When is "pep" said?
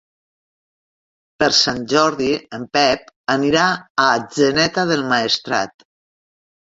2.77-3.13